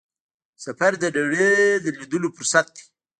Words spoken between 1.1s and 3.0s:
نړۍ لیدلو فرصت دی.